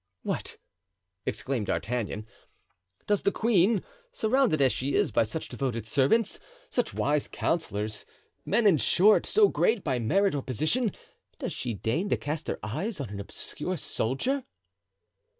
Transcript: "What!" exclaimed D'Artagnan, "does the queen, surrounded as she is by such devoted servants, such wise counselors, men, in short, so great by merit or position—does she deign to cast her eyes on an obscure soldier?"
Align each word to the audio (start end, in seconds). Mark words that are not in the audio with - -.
"What!" 0.23 0.57
exclaimed 1.27 1.67
D'Artagnan, 1.67 2.25
"does 3.05 3.21
the 3.21 3.31
queen, 3.31 3.83
surrounded 4.11 4.59
as 4.59 4.73
she 4.73 4.95
is 4.95 5.11
by 5.11 5.21
such 5.21 5.47
devoted 5.47 5.85
servants, 5.85 6.39
such 6.71 6.91
wise 6.95 7.27
counselors, 7.27 8.03
men, 8.43 8.65
in 8.65 8.77
short, 8.77 9.27
so 9.27 9.47
great 9.47 9.83
by 9.83 9.99
merit 9.99 10.33
or 10.33 10.41
position—does 10.41 11.53
she 11.53 11.75
deign 11.75 12.09
to 12.09 12.17
cast 12.17 12.47
her 12.47 12.57
eyes 12.63 12.99
on 12.99 13.11
an 13.11 13.19
obscure 13.19 13.77
soldier?" 13.77 14.43